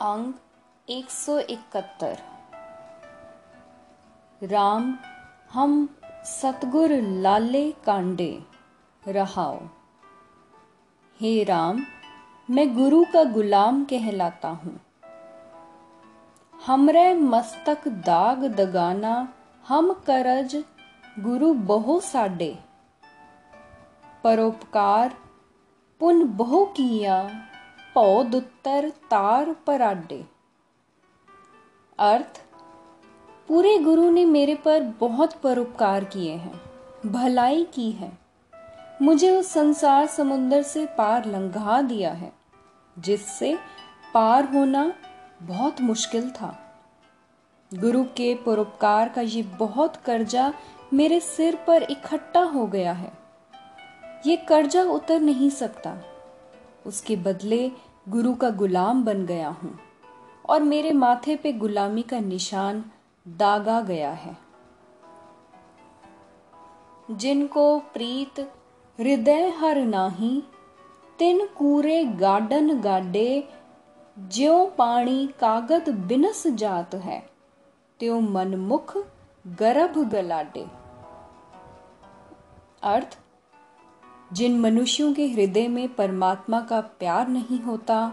[0.00, 0.34] अंग
[0.88, 2.16] 171
[4.42, 4.98] राम,
[5.52, 8.42] हम सतगुर लाले कांडे,
[9.08, 9.58] रहाओ।
[11.20, 11.86] हे राम,
[12.50, 14.80] मैं गुरु का गुलाम कहलाता हूँ।
[16.66, 19.32] हमरे मस्तक दाग दगाना,
[19.68, 20.64] हम करज
[21.18, 22.58] गुरु बहु साडे।
[24.24, 25.16] परोपकार,
[26.00, 27.46] पुन बहु किया
[27.95, 30.23] ਭਉ ਦੁੱਤਰ तार पराडे
[31.99, 32.39] अर्थ
[33.49, 38.11] पूरे गुरु ने मेरे पर बहुत परोपकार किए हैं भलाई की है
[39.01, 42.31] मुझे उस संसार समुद्र से पार लंघा दिया है
[42.97, 43.57] जिससे
[44.13, 44.83] पार होना
[45.43, 46.53] बहुत मुश्किल था
[47.71, 50.51] गुरु के परोपकार का ये बहुत कर्जा
[50.93, 53.11] मेरे सिर पर इकट्ठा हो गया है
[54.25, 55.95] ये कर्जा उतर नहीं सकता
[56.86, 57.70] उसके बदले
[58.08, 59.78] गुरु का गुलाम बन गया हूँ।
[60.48, 62.84] और मेरे माथे पे गुलामी का निशान
[63.26, 64.36] दागा गया है।
[67.08, 68.40] जिनको प्रीत
[68.98, 70.42] हृदय हर नाही,
[71.18, 73.48] तिन कूरे गार्डन गाडे
[74.18, 77.22] ज्यो पानी कागद बिनस जात है,
[78.00, 78.96] त्यो मनमुख
[79.46, 80.66] गर्भ गलाडे
[82.82, 83.18] अर्थ
[84.30, 88.12] जिन मनुष्यों के हृदय में परमात्मा का प्यार नहीं होता,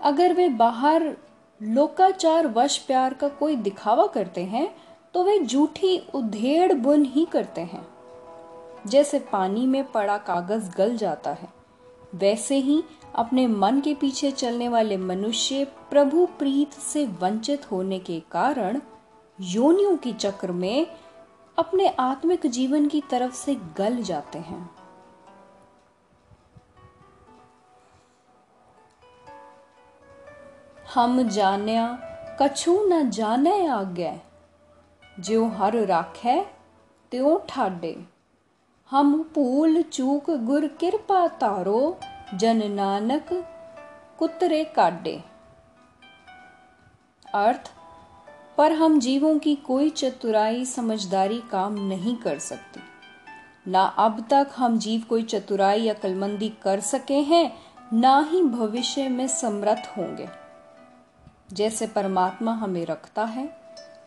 [0.00, 1.16] अगर वे बाहर
[1.60, 4.68] लोकाचार वश प्यार का कोई दिखावा करते हैं
[5.14, 7.86] तो वे झूठी उधेड़ बुन ही करते हैं।
[8.86, 11.48] जैसे पानी में पड़ा कागज़ गल जाता है,
[12.14, 12.82] वैसे ही
[13.14, 18.80] अपने मन के पीछे चलने वाले मनुष्य प्रभु प्रीत से वंचित होने के कारण
[19.38, 20.86] योनियों के चक्र में
[21.58, 24.70] अपने आत्मिक जीवन की तरफ़ से गल जाते हैं।
[30.94, 31.98] हम जानिया,
[32.42, 34.12] कछु न जाने आगे।
[35.20, 36.46] जो हर राखै,
[37.10, 38.04] त्यों ठाडे।
[38.90, 41.98] हम भूल चूक गुर कृपा तारो,
[42.34, 43.26] जन नानक
[44.18, 45.24] कुतरे काडे।
[47.34, 47.72] अर्थ,
[48.58, 52.80] पर हम जीवों की कोई चतुराई, समझदारी काम नहीं कर सकती।
[53.70, 57.56] ना अब तक हम जीव कोई चतुराई या कलमंदी कर सके हैं,
[57.92, 60.43] ना ही भविष्य में समर्थ होंगे।
[61.52, 63.60] जैसे परमात्मा हमें रखता है,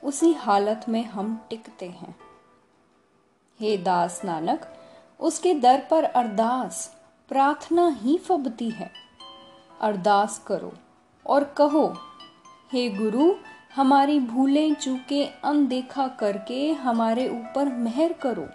[0.03, 2.15] उसी हालत में हम टिकते हैं।
[3.59, 4.73] हे दास नानक,
[5.19, 6.97] उसके दर पर अरदास,
[7.29, 8.91] प्रार्थना ही फबती है।
[9.81, 10.73] अरदास करो
[11.27, 11.97] और कहो,
[12.71, 13.35] हे गुरु,
[13.75, 18.47] हमारी भूलें चूके अनदेखा करके हमारे ऊपर मेहर करो।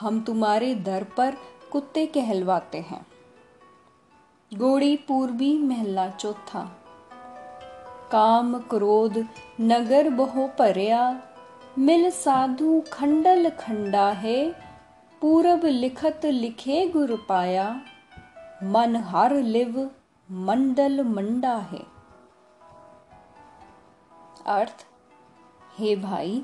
[0.00, 1.36] हम तुम्हारे दर पर
[1.72, 3.06] कुत्ते कहलवाते हैं।
[4.54, 6.87] गोड़ी पूर्वी महला चौथा।
[8.12, 9.26] काम क्रोध
[9.60, 11.22] नगर बहु परया
[11.78, 14.54] मिल साधु खंडल खंडा है,
[15.22, 17.80] पूरब लिखत लिखे गुर पाया।
[18.62, 19.90] मन हर लिव
[20.30, 21.82] मंडल मंडा है।
[24.46, 24.86] अर्थ,
[25.78, 26.42] हे भाई,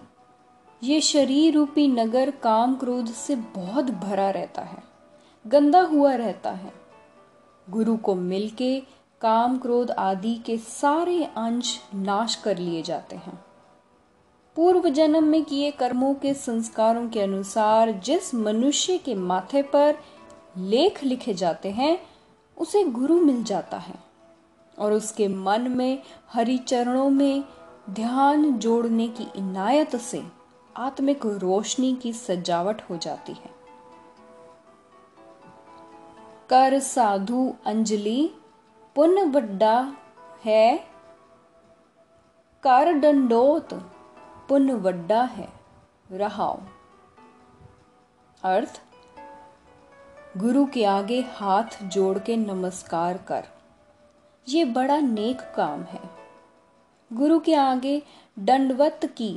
[0.83, 4.83] ये शरीर रूपी नगर काम क्रोध से बहुत भरा रहता है,
[5.47, 6.73] गंदा हुआ रहता है।
[7.71, 8.83] गुरु को मिलके
[9.25, 13.45] काम क्रोध आदि के सारे अंश नाश कर लिए जाते हैं।
[14.57, 19.99] पूर्व जन्म में किए कर्मों के संस्कारों के अनुसार जिस मनुष्य के माथे पर
[20.57, 21.99] लेख लिखे जाते हैं,
[22.59, 23.95] उसे गुरु मिल जाता है
[24.79, 26.03] और उसके मन में
[26.33, 27.45] हरि चरणों में
[27.91, 30.23] ध्यान जोड़ने की इनायत से
[30.77, 33.51] आत्मिक रोशनी की सजावट हो जाती है।
[36.51, 38.31] कर साधु अंजलि
[38.97, 39.77] पुन बडा
[40.45, 40.65] है
[42.65, 43.75] कर दंडोत
[44.49, 45.49] पुन बड़ा है
[46.11, 46.61] रहाओ
[48.43, 48.81] अर्थ
[50.39, 53.49] गुरु के आगे हाथ जोड़ के नमस्कार कर
[54.47, 56.01] ये बड़ा नेक काम है
[57.11, 58.01] गुरु के आगे
[58.37, 59.33] दंडवत की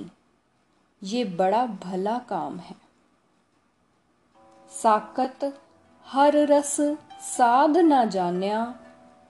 [1.02, 2.76] ये बड़ा भला काम है
[4.72, 5.54] साकत
[6.08, 6.76] हर रस
[7.28, 8.66] साध ना जान्या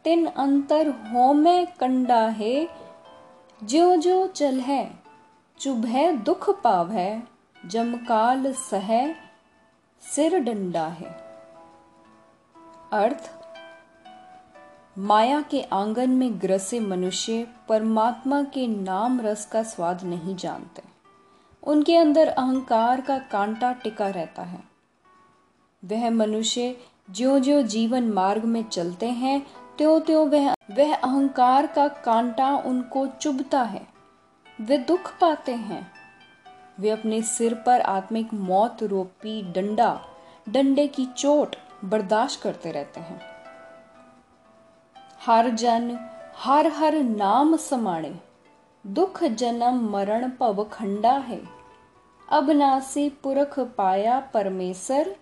[0.08, 2.70] तिन अंतर हो में कंडा है।
[3.64, 5.00] जो जो चल है,
[5.60, 7.24] चुभे दुख पाव है
[7.66, 9.14] जमकाल सह
[10.02, 11.10] सिर डंडा है।
[12.94, 13.32] अर्थ,
[14.98, 20.84] माया के आँगन में ग्रसे मनुष्य, परमात्मा के नाम रस का स्वाद नहीं जानते।
[21.64, 24.64] उनके अंदर अहंकार का कांटा टिका रहता है।
[25.86, 26.78] वह मनुष्य
[27.12, 33.08] ज्यो ज्यो जीवन मार्ग में चलते हैं त्यों त्यों वह वह अहंकार का कांटा उनको
[33.08, 33.88] चुभता है।
[34.62, 35.92] वे दुख पाते हैं।
[36.80, 40.02] वे अपने सिर पर आत्मिक मौत रोपी डंडा,
[40.50, 43.22] डंडे की चोट बर्दाश्त करते रहते हैं।
[45.26, 48.20] हर जन, हर हर नाम समाणे।
[48.88, 51.42] दुख जन्म मरण पव खंडा है।
[52.30, 55.16] अब नासी पुरख पाया परमेश्वर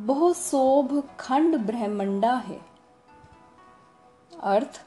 [0.00, 2.69] बहु शोभ खंड ब्रह्मंडा है।
[4.32, 4.80] अर्थ,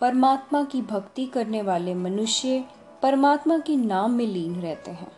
[0.00, 2.64] परमात्मा की भक्ति करने वाले मनुष्य
[3.02, 5.12] परमात्मा के नाम में लीन रहते हैं।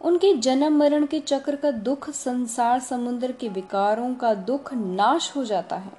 [0.00, 5.44] उनके जन्म मरण के चक्र का दुख संसार समुद्र के विकारों का दुख नाश हो
[5.44, 5.92] जाता है।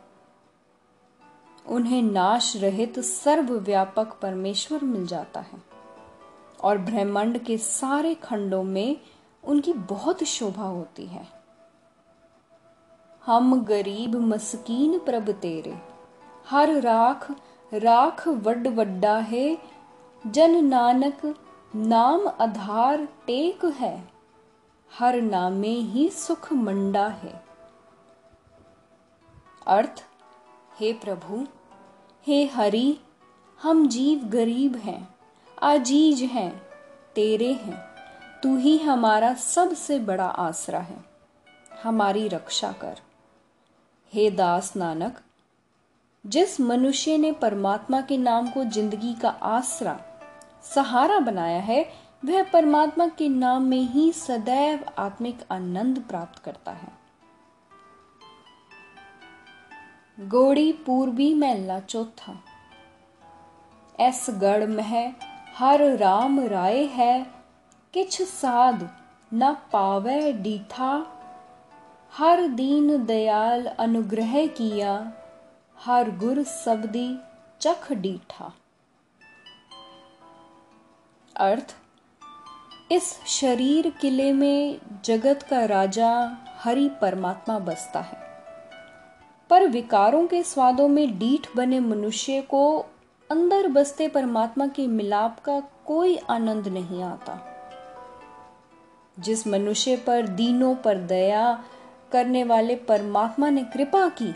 [1.66, 5.62] उन्हें नाश रहित सर्वव्यापक परमेश्वर मिल जाता है
[6.64, 8.98] और ब्रह्मांड के सारे खंडों में
[9.44, 11.28] उनकी बहुत शोभा होती है।
[13.26, 15.93] हम गरीब मस्कीन प्रभ तेरे
[16.50, 17.32] हर राख
[17.72, 19.58] राख वड वड्डा है,
[20.28, 21.22] जन नानक
[21.76, 23.96] नाम आधार टेक है,
[24.92, 27.34] हर नामे ही सुख मंडा है।
[29.68, 30.04] अर्थ,
[30.80, 31.46] हे प्रभु,
[32.28, 33.00] हे हरि,
[33.62, 35.16] हम जीव गरीब हैं,
[35.62, 36.52] आजीज हैं,
[37.16, 37.80] तेरे हैं,
[38.44, 41.04] तू ही हमारा सबसे बड़ा आसरा है,
[41.84, 43.00] हमारी रक्षा कर।
[44.14, 45.20] हे दास नानक
[46.26, 50.00] जिस मनुष्य ने परमात्मा के नाम को ज़िंदगी का आसरा,
[50.76, 51.86] सहारा बनाया है,
[52.26, 56.92] वह परमात्मा के नाम में ही सदैव आत्मिक आनंद प्राप्त करता है।
[60.18, 62.38] गोड़ी पूर्वी महला चौथा
[64.00, 64.94] एस गढ़ मह
[65.58, 67.26] हर राम राय है,
[67.94, 68.88] किछ साध
[69.34, 71.06] न पावे डीठा।
[72.14, 74.96] हर दीन दयाल अनुग्रह किया
[75.86, 77.20] हर गुर सबदी
[77.62, 78.54] चख डीठा।
[81.36, 81.76] अर्थ,
[82.92, 88.18] इस शरीर किले में जगत का राजा हरि परमात्मा बसता है।
[89.50, 92.86] पर विकारों के स्वादों में डीठ बने मनुष्य को
[93.32, 97.40] अंदर बसते परमात्मा के मिलाप का कोई आनंद नहीं आता।
[99.20, 101.64] जिस मनुष्य पर दीनों पर दया
[102.12, 104.36] करने वाले परमात्मा ने कृपा की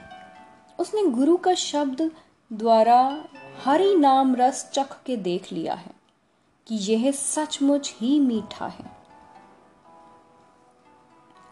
[0.79, 2.12] उसने गुरु का शब्द
[2.53, 3.25] द्वारा
[3.63, 5.91] हरि नाम रस चख के देख लिया है
[6.68, 8.97] कि यह सचमुच ही मीठा है।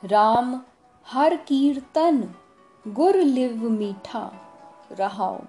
[0.03, 0.61] राम,
[1.07, 2.33] हर कीर्तन
[2.87, 4.31] गुर लिव मीठा
[4.91, 5.41] रहाओ।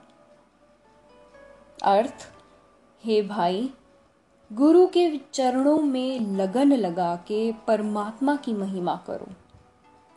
[1.84, 2.32] अर्थ,
[3.04, 3.74] हे भाई,
[4.52, 9.26] गुरु के चरणों में लगन लगा के परमात्मा की महिमा करो।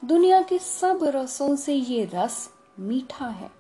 [0.08, 2.50] दुनिया के सब रसों से ये रस
[2.80, 3.52] मीठा है।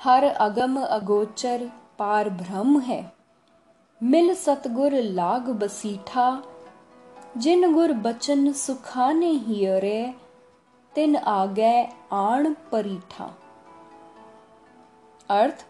[0.00, 3.12] हर अगम अगोचर पार ब्रह्म है।
[4.02, 6.42] मिल सतगुर लाग बसीठा,
[7.36, 10.14] जिन गुर बचन सुखाने हियरे,
[10.94, 13.38] तिन आगे आण परीठा।
[15.30, 15.66] अर्थ,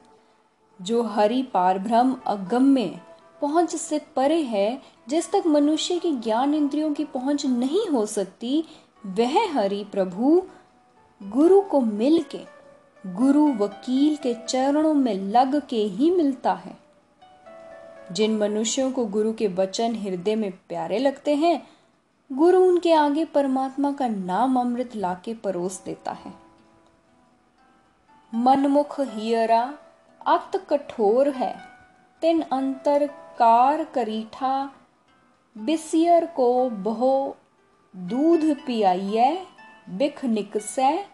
[0.83, 3.01] जो हरि पारभ्रम अगम्य
[3.41, 8.65] पहुँच से परे है, जिस तक मनुष्य की ज्ञान इंद्रियों की पहुँच नहीं हो सकती
[9.06, 10.43] वह हरि प्रभु
[11.23, 12.41] गुरु को मिल के
[13.06, 16.76] गुरु वकील के चरणों में लग के ही मिलता है।
[18.12, 21.67] जिन मनुष्यों को गुरु के वचन हृदय में प्यारे लगते हैं,
[22.33, 26.35] गुरु उनके आगे परमात्मा का नाम अमृत लाके परोस देता है।
[28.35, 29.78] मनमुख हियरा,
[30.26, 31.59] अत कठोर है,
[32.21, 34.71] तिन अंतर कार करीठा,
[35.59, 37.37] बिसियर को बहो
[37.97, 39.47] दूध पियाइए,
[39.88, 41.07] बिख निकसै।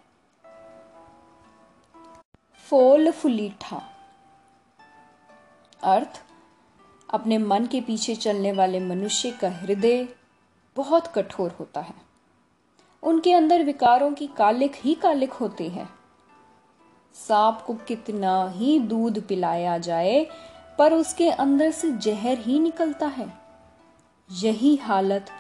[2.69, 3.83] फोल फुलीठा।
[5.83, 6.23] अर्थ,
[7.11, 10.09] अपने मन के पीछे चलने वाले मनुष्य का हृदय
[10.77, 11.95] बहुत कठोर होता है।
[13.03, 15.89] उनके अंदर विकारों की कालिक ही कालिक होती है।
[17.15, 20.27] सांप को कितना ही दूध पिलाया जाए,
[20.79, 23.33] पर उसके अंदर से जहर ही निकलता है।
[24.33, 25.31] यही हालत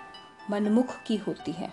[0.50, 1.72] मनमुख की होती है।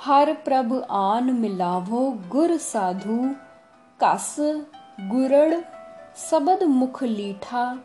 [0.00, 3.34] हर प्रभ आन मिलावो गुर साधु,
[4.04, 4.36] कस
[5.00, 5.54] गुरड़
[6.16, 7.78] सबद मुख लीठा।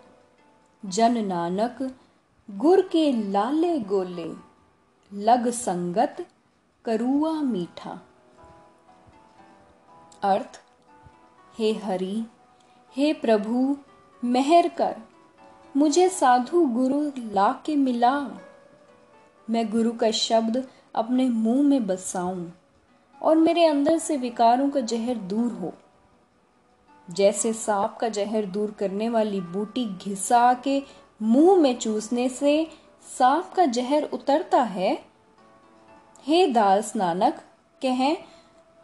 [0.85, 1.95] जन नानक
[2.51, 4.33] गुर के लाले गोले,
[5.13, 6.25] लग संगत
[6.85, 7.99] करुआ मीठा।
[10.23, 10.61] अर्थ,
[11.59, 12.25] हे हरि,
[12.97, 13.77] हे प्रभु,
[14.23, 15.12] मेहर कर।
[15.77, 18.19] मुझे साधु गुरु ला के मिला।
[19.49, 22.49] मैं गुरु का शब्द अपने मुँह में बसाऊं
[23.21, 25.73] और मेरे अंदर से विकारों का जहर दूर हो।
[27.09, 30.83] जैसे सांप का जहर दूर करने वाली बूटी घिसा के
[31.21, 32.67] मुँह में चूसने से
[33.17, 35.05] सांप का जहर उतरता है।
[36.23, 37.41] हे दास नानक,
[37.81, 38.17] कहें,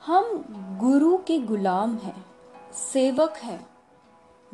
[0.06, 0.44] हम
[0.82, 2.26] गुरु के गुलाम हैं,
[2.94, 3.68] सेवक हैं।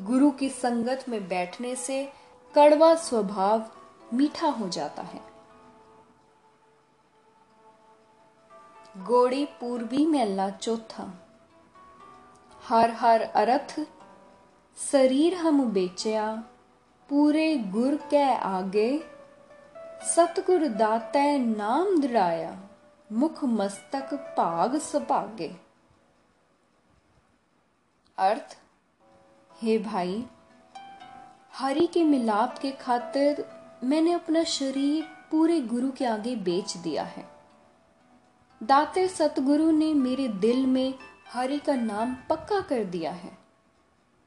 [0.02, 2.25] गुरु की संगत में बैठने से
[2.56, 3.72] कड़वा स्वभाव
[4.14, 5.22] मीठा हो जाता है।
[8.98, 11.14] गोड़ी पूर्वी में अल्लाह चौथा।
[12.64, 13.88] हर हर अर्थ,
[14.92, 16.44] शरीर हम बेचया,
[17.10, 19.00] पूरे गुर के आगे,
[20.16, 22.60] सतगुर दातै नाम दृढ़ाया
[23.12, 25.56] मुख मस्तक भाग सभागे।
[28.18, 28.58] अर्थ,
[29.62, 30.26] हे भाई
[31.58, 33.46] हरि के मिलाप के खातिर
[33.84, 37.30] मैंने अपना शरीर पूरे गुरु के आगे बेच दिया है।
[38.64, 40.94] दाते सतगुरु ने मेरे दिल में
[41.34, 43.38] हरि का नाम पक्का कर दिया है।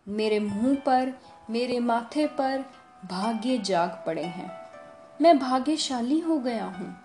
[0.08, 1.12] मेरे मुँह पर,
[1.50, 2.64] मेरे माथे पर
[3.10, 4.50] भाग्य जाग पड़े हैं।
[5.20, 6.96] मैं भाग्यशाली हो गया हूँ।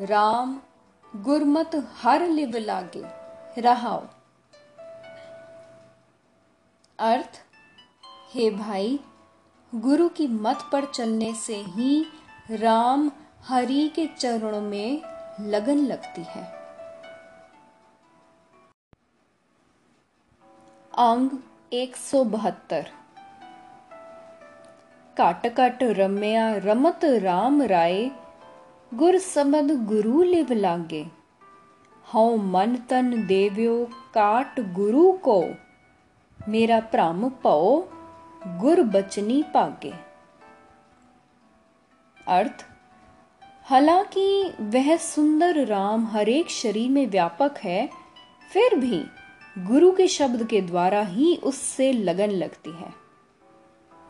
[0.00, 0.60] राम,
[1.16, 1.70] गुरमत
[2.02, 3.04] हर लिव लागे,
[3.60, 4.06] रहाओ।
[6.98, 7.44] अर्थ
[8.30, 9.00] हे भाई,
[9.74, 12.06] गुरु की मत पर चलने से ही
[12.50, 13.10] राम
[13.44, 15.02] हरि के चरणों में
[15.40, 16.44] लगन लगती है।
[20.98, 21.30] अंग
[21.72, 22.90] एक सौ बहत्तर।
[25.16, 28.10] काट काट रम्या रमत राम राय,
[28.94, 31.06] गुर समद गुरु लिव लागे।
[32.14, 35.44] हौ मन तन देव्यो, काट गुरु को।
[36.48, 37.84] मेरा भ्रम पौ
[38.42, 39.92] गुर बचनी पागे
[42.26, 42.64] अर्थ,
[43.66, 47.88] हालाँकि वह सुंदर राम हरेक शरीर में व्यापक है,
[48.52, 49.02] फिर भी
[49.58, 52.92] गुरु के शब्द के द्वारा ही उससे लगन लगती है।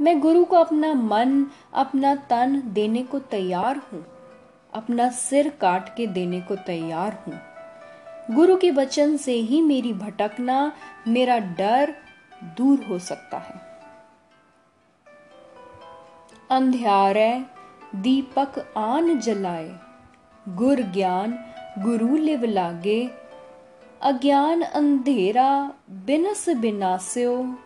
[0.00, 4.04] मैं गुरु को अपना मन, अपना तन देने को तैयार हूँ,
[4.72, 7.40] अपना सिर काट के देने को तैयार हूँ।
[8.34, 10.72] गुरु के वचन से ही मेरी भटकना,
[11.08, 11.94] मेरा डर
[12.56, 13.66] दूर हो सकता है।
[16.50, 17.44] अंध्यारे,
[17.94, 19.78] दीपक आन जलाए।
[20.48, 23.10] गुर ज्ञान गुरु लिव लागे।
[24.02, 27.56] अज्ञान अंधेरा बिनस बिनास्यो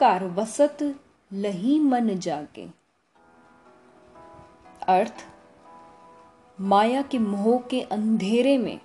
[0.00, 0.96] घर वसत
[1.32, 2.70] लही मन जागे।
[4.88, 5.26] अर्थ,
[6.60, 8.80] माया के मोह के अंधेरे में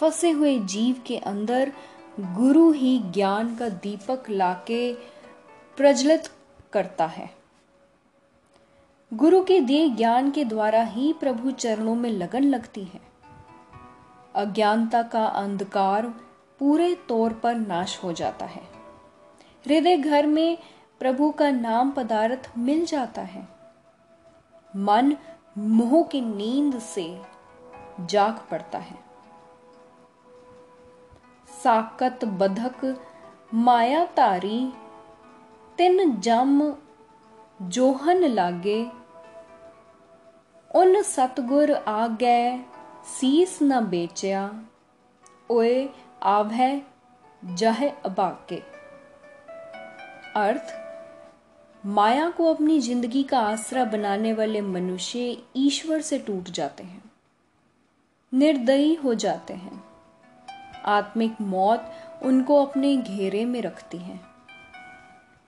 [0.00, 1.72] फंसे हुए जीव के अंदर
[2.20, 4.94] गुरु ही ज्ञान का दीपक लाके
[5.76, 6.22] प्रज्वलित
[6.72, 7.39] करता है।
[9.14, 13.00] गुरु के दिए ज्ञान के द्वारा ही प्रभु चरणों में लगन लगती है।
[14.34, 16.06] अज्ञानता का अंधकार
[16.58, 18.62] पूरे तौर पर नाश हो जाता है।
[19.66, 20.58] हृदय घर में
[21.00, 23.48] प्रभु का नाम पदार्थ मिल जाता है।
[24.76, 25.16] मन
[25.58, 27.22] मोह की नींद से
[28.00, 28.98] जाग पड़ता है।
[31.64, 33.06] साकत बधक
[33.54, 34.72] माया तारी
[35.78, 36.74] तिन जम
[37.62, 38.99] जोहन लागे
[40.70, 42.58] उन सतगुर आ गए
[43.10, 44.42] सीस न बेचया
[45.50, 45.88] ओए
[46.28, 46.70] आवै
[47.42, 48.60] जह अबाके
[50.36, 50.74] अर्थ
[51.84, 57.02] माया को अपनी ज़िंदगी का आसरा बनाने वाले मनुष्य ईश्वर से टूट जाते हैं
[58.32, 59.82] निर्दयी हो जाते हैं
[60.88, 64.20] आत्मिक मौत उनको अपने घेरे में रखती है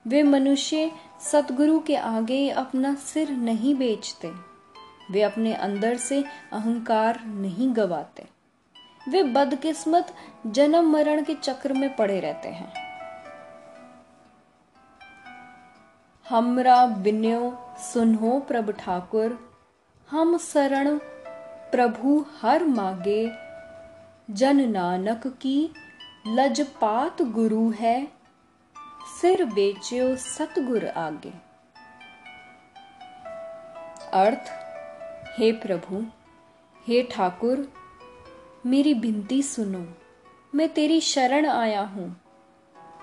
[0.04, 0.90] वे मनुष्य
[1.30, 4.32] सतगुरु के आगे अपना सिर नहीं बेचते
[5.12, 8.26] वे अपने अंदर से अहंकार नहीं गवाते।
[9.09, 10.14] वे बदकिस्मत
[10.47, 12.73] जन्म मरण के चक्र में पड़े रहते हैं।
[16.28, 19.38] हमरा बिन्यो सुनो प्रभ ठाकुर,
[20.11, 20.99] हम शरण
[21.73, 23.33] प्रभु हर मागे।
[24.31, 25.75] जन नानक की
[26.26, 28.09] लजपात गुरु है,
[29.21, 31.33] सिर बेचियो सतगुर आगे।
[34.12, 34.62] अर्थ
[35.38, 36.06] हे प्रभु,
[36.88, 37.72] हे ठाकुर,
[38.66, 39.86] मेरी बिनती सुनो।
[40.54, 42.20] मैं तेरी शरण आया हूँ।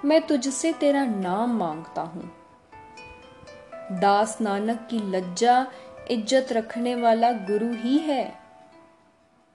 [0.05, 2.31] मैं तुझसे तेरा नाम माँगता हूँ।
[3.99, 5.67] दास नानक की लज्जा
[6.11, 8.33] इज़्ज़त रखने वाला गुरु ही है।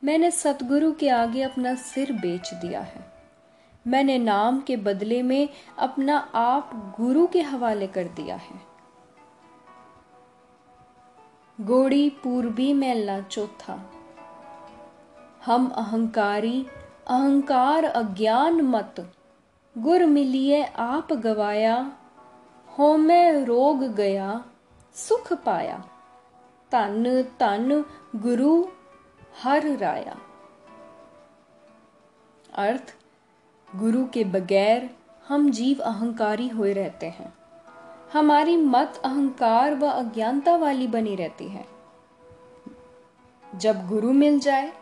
[0.04, 3.12] मैंने सतगुरु के आगे अपना सिर बेच दिया है।
[3.86, 8.73] मैंने नाम के बदले में अपना आप गुरु के हवाले कर दिया है।
[11.60, 13.90] गोड़ी पूर्वी मेला चौथा
[15.46, 16.66] हम अहंकारी,
[17.06, 19.12] अहंकार अज्ञान मत।
[19.78, 21.92] गुर मिलिए आप गवाया,
[22.78, 24.44] हो मैं रोग गया,
[24.94, 25.84] सुख पाया।
[26.70, 27.84] तन तन
[28.16, 28.66] गुरु
[29.42, 30.16] हर राया।
[32.54, 32.96] अर्थ,
[33.76, 34.96] गुरु के बगैर
[35.28, 37.43] हम जीव अहंकारी हुए रहते हैं।
[38.14, 41.66] हमारी मत, अहंकार व अज्ञानता वाली बनी रहती है।
[43.56, 44.72] जब गुरु मिल जाए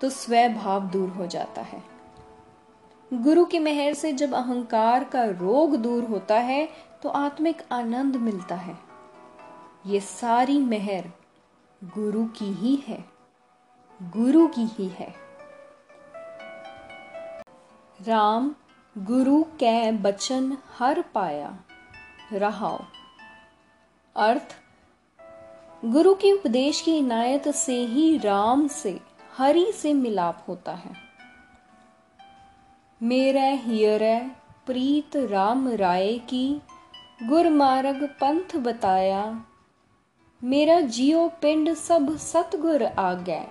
[0.00, 1.82] तो स्वभाव दूर हो जाता है।
[3.12, 6.68] गुरु की मेहर से जब अहंकार का रोग दूर होता है
[7.02, 8.78] तो आत्मिक आनंद मिलता है।
[9.86, 11.04] ये सारी मेहर
[11.84, 13.04] गुरु की ही है।
[14.02, 15.14] गुरु की ही है।
[18.00, 18.54] राम,
[18.98, 21.56] गुरु कै बचन हर पाया।
[22.32, 22.78] रहाओ
[24.16, 24.56] अर्थ,
[25.84, 29.00] गुरु के उपदेश की इनायत से ही राम से,
[29.36, 30.94] हरि से मिलाप होता है।
[33.02, 34.30] मेरा हियर
[34.66, 36.62] प्रीत राम राय की,
[37.22, 39.44] गुरमार्ग पंथ बताया।
[40.44, 43.46] मेरा जियो पिंड सब सतगुर आ गए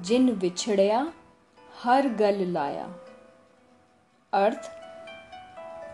[0.00, 1.12] जिन विछड़या,
[1.82, 2.94] हर गल लाया।
[4.32, 4.73] अर्थ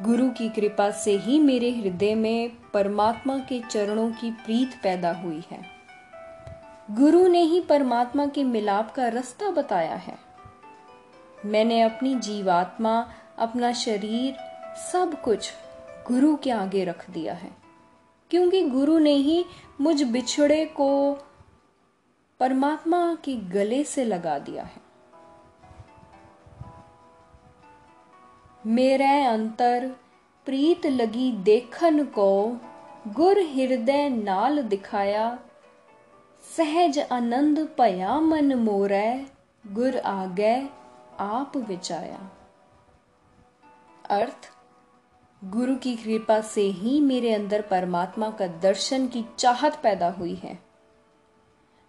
[0.02, 5.42] गुरु की कृपा से ही मेरे हृदय में परमात्मा के चरणों की प्रीत पैदा हुई
[5.50, 5.66] है।
[6.90, 10.18] गुरु ने ही परमात्मा के मिलाप का रास्ता बताया है।
[11.44, 14.34] मैंने अपनी जीवात्मा, अपना शरीर,
[14.92, 15.52] सब कुछ
[16.08, 17.50] गुरु के आगे रख दिया है।
[18.30, 19.44] क्योंकि गुरु ने ही
[19.80, 21.14] मुझ बिछड़े को
[22.40, 24.79] परमात्मा के गले से लगा दिया है।
[28.66, 29.96] मेरे अंतर
[30.44, 32.56] प्रीत लगी देखन को
[33.08, 35.38] गुर हृदय नाल दिखाया।
[36.56, 39.26] सहज आनंद भया मन मोरै
[39.66, 40.68] गुर आगे
[41.20, 42.30] आप विचाया।
[44.10, 44.52] अर्थ,
[45.44, 50.58] गुरु की कृपा से ही मेरे अंदर परमात्मा का दर्शन की चाहत पैदा हुई है।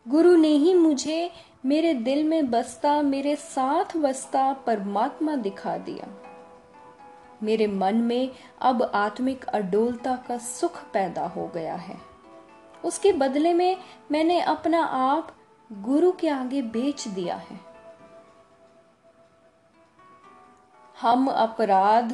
[0.08, 1.32] गुरु ने ही मुझे
[1.66, 6.31] मेरे दिल में बसता, मेरे साथ बसता परमात्मा दिखा दिया।
[7.44, 11.98] मेरे मन में अब आत्मिक अडोलता का सुख पैदा हो गया है।
[12.86, 13.78] उसके बदले में
[14.12, 15.36] मैंने अपना आप
[15.72, 17.60] गुरु के आगे बेच दिया है।
[21.02, 22.14] हम अपराध,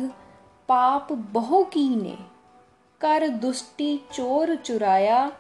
[0.69, 2.17] पाप बहु कीने,
[3.01, 5.31] कर दुष्टि चोर चुराया,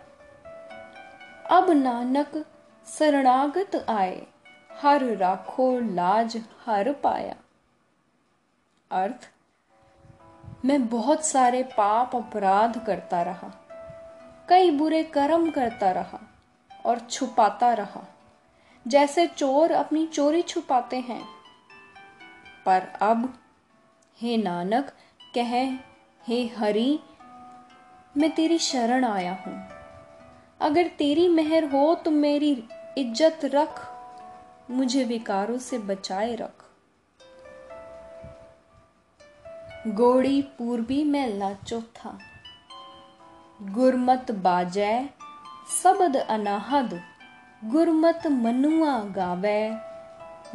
[1.51, 2.45] अब नानक
[2.87, 4.27] शरणागत आए,
[4.71, 7.35] हर राखो लाज हर पाया।
[8.91, 9.29] अर्थ
[10.65, 13.51] मैं बहुत सारे पाप अपराध करता रहा।
[14.49, 16.19] कई बुरे कर्म करता रहा
[16.85, 18.03] और छुपाता रहा।
[18.87, 21.25] जैसे चोर अपनी चोरी छुपाते हैं।
[22.65, 23.33] पर अब,
[24.21, 24.93] हे नानक,
[25.35, 25.73] कह,
[26.27, 26.99] हे हरि,
[28.17, 29.67] मैं तेरी शरण आया हूँ।
[30.61, 32.63] अगर तेरी मेहर हो तो मेरी
[32.97, 33.87] इज़्ज़त रख,
[34.71, 36.66] मुझे विकारों से बचाए रख।
[39.87, 42.19] गोड़ी पूर्वी महला चौथा
[43.61, 45.09] गुरमत बाजै,
[45.83, 47.01] सबद अनाहद,
[47.65, 49.69] गुरमत मनुआ गावे।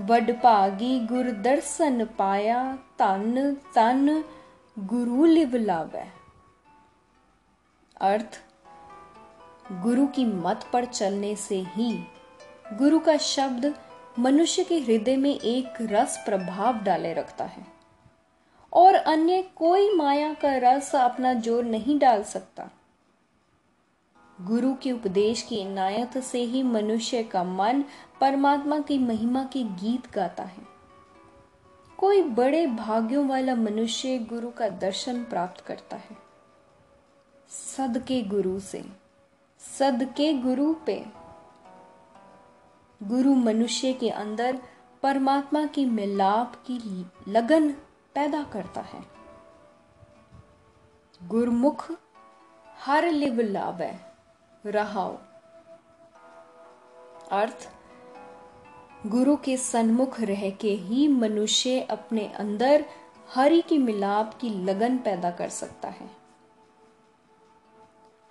[0.01, 4.25] वडभागी गुर दर्शन पाया तन तन,
[4.79, 6.05] गुरु लिव लावे।
[8.01, 8.41] अर्थ,
[9.73, 12.05] गुरु की मत पर चलने से ही
[12.73, 13.75] गुरु का शब्द
[14.19, 17.72] मनुष्य के हृदय में एक रस प्रभाव डाले रखता है।
[18.73, 22.71] और अन्य कोई माया का रस अपना ज़ोर नहीं डाल सकता।
[24.39, 27.85] गुरु के उपदेश की इनायत से ही मनुष्य का मन
[28.21, 30.67] परमात्मा की महिमा के गीत गाता है।
[31.99, 36.17] कोई बड़े भाग्यों वाला मनुष्य गुरु का दर्शन प्राप्त करता है।
[37.51, 38.85] सद के गुरु से
[39.61, 41.05] सद के गुरु पे।
[43.01, 44.59] गुरु मनुष्य के अंदर
[45.03, 47.75] परमात्मा की मिलाप की लगन
[48.15, 49.05] पैदा करता है।
[51.23, 51.93] गुरमुख,
[52.67, 53.97] हर लिव लावे,
[54.67, 55.17] रहाओ।
[57.33, 57.71] अर्थ,
[59.07, 62.85] गुरु के सन्मुख रह के ही मनुष्य अपने अंदर
[63.35, 66.11] हरि की मिलाप की लगन पैदा कर सकता है।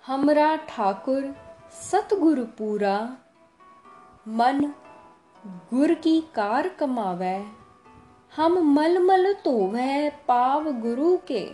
[0.06, 1.36] हमरा ठाकुर,
[1.72, 3.16] सतगुरु पूरा,
[4.28, 4.74] मन
[5.46, 7.61] गुर की कार कमावे
[8.32, 11.44] हम मल मल वह पाव गुरु के,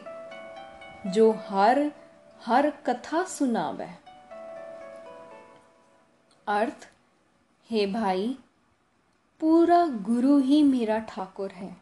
[1.11, 1.81] जो हर
[2.41, 3.89] हर कथा सुनावे।
[6.47, 6.89] अर्थ,
[7.71, 8.37] हे भाई,
[9.41, 11.77] पूरा गुरु ही मेरा ठाकुर है।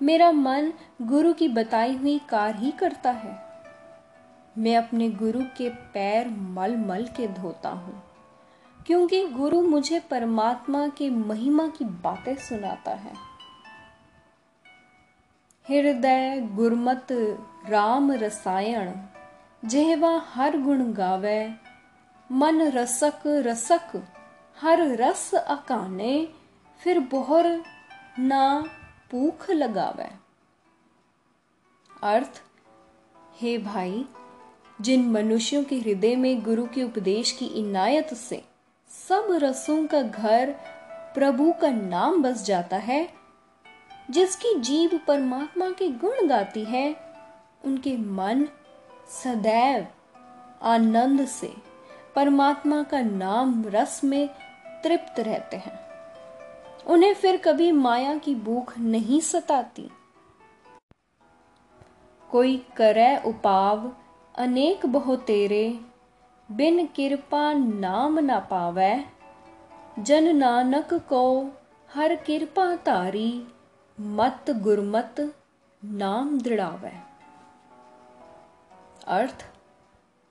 [0.00, 3.36] मेरा मन गुरु की बताई हुई कार ही करता है।
[4.56, 8.02] मैं अपने गुरु के पैर मल मल के धोता हूँ,
[8.86, 13.27] क्योंकि गुरु मुझे परमात्मा की महिमा की बातें सुनाता है।
[15.68, 17.06] हृदय गुरमत
[17.68, 18.92] राम रसायन
[19.62, 21.40] जेहवा हर गुण गावे
[22.30, 23.90] मन रसक रसक
[24.58, 26.14] हर रस अकाने
[26.80, 27.46] फिर बोहर
[28.18, 28.44] ना
[29.10, 30.08] पूख लगावे
[32.04, 32.42] अर्थ
[33.40, 34.04] हे भाई
[34.80, 38.42] जिन मनुष्यों के हृदय में गुरु के उपदेश की इनायत से
[38.90, 40.54] सब रसों का घर
[41.14, 43.17] प्रभु का नाम बस जाता है
[44.10, 46.96] जिसकी जीव परमात्मा के गुण गाती है,
[47.64, 48.48] उनके मन
[49.08, 49.86] सदैव
[50.62, 51.54] आनंद से
[52.16, 54.28] परमात्मा का नाम रस में
[54.84, 55.88] तृप्त रहते हैं।
[56.86, 59.90] उन्हें फिर कभी माया की भूख नहीं सताती।
[62.30, 63.96] कोई करे उपाव
[64.38, 65.80] अनेक बहुतेरे
[66.50, 69.04] बिन कृपा नाम न पावे।
[69.98, 71.48] जन नानक को
[71.94, 73.48] हर कृपा तारी
[74.00, 75.34] मत गुरमत
[75.84, 76.92] नाम दृढ़ावै।
[79.06, 79.46] अर्थ,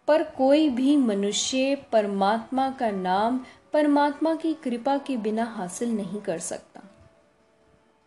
[0.08, 3.40] पर कोई भी मनुष्य परमात्मा का नाम,
[3.74, 6.82] परमात्मा की कृपा के बिना हासिल नहीं कर सकता।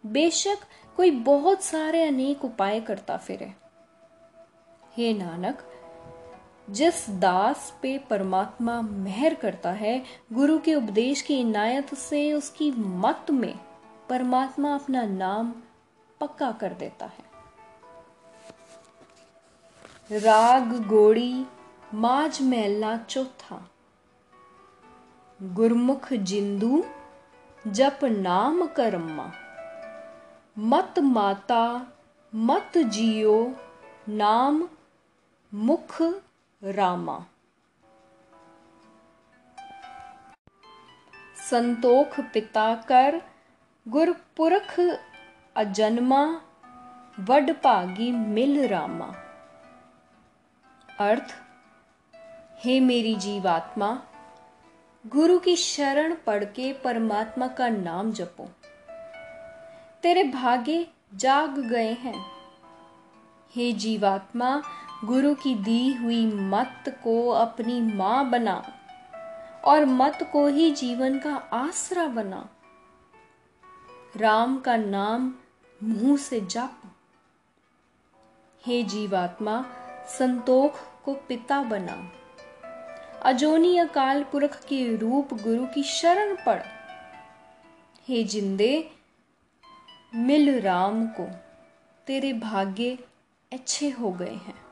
[0.06, 0.58] बेशक
[0.96, 3.52] कोई बहुत सारे अनेक उपाय करता फिरे।
[4.96, 5.58] हे नानक,
[6.70, 13.26] जिस दास पे परमात्मा मेहर करता है, गुरु के उपदेश की इनायत से उसकी मत
[13.30, 13.58] में
[14.10, 15.52] परमात्मा अपना नाम
[16.20, 17.30] पक्का कर देता है।
[20.20, 21.46] राग गोड़ी
[21.94, 23.70] माज महला चौथा।
[25.40, 26.84] गुरमुख जिंदू
[27.66, 29.32] जप नाम कर्मा
[30.58, 31.92] मत माता
[32.34, 33.54] मत जियो
[34.08, 34.68] नाम
[35.54, 36.02] मुख
[36.62, 37.18] रामा।
[41.50, 43.29] संतोख पिता कर
[43.86, 44.74] गुरपुरख
[45.56, 46.22] अजन्मा
[47.18, 49.06] वड भागी मिल रामा
[50.88, 51.32] अर्थ
[52.64, 53.88] हे मेरी जीवात्मा
[55.04, 58.48] गुरु की शरण पढ़ के परमात्मा का नाम जपो
[60.02, 60.78] तेरे भागे
[61.16, 62.14] जाग गए हैं
[63.54, 64.54] हे जीवात्मा
[65.04, 68.62] गुरु की दी हुई मत को अपनी माँ बना
[69.64, 72.48] और मत को ही जीवन का आसरा बना
[74.16, 75.34] राम का नाम
[75.82, 76.82] मुँह से जप।
[78.66, 79.64] हे जीवात्मा,
[80.08, 82.12] संतोख को पिता बना।
[83.22, 86.62] अजोनी अकाल पुरख के रूप गुरु की शरण पड़
[88.08, 88.90] हे जिंदे,
[90.14, 91.30] मिल राम को।
[92.06, 92.98] तेरे भाग्य
[93.52, 94.69] अच्छे हो गए हैं।